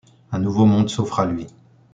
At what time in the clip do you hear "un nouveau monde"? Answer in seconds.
0.31-0.89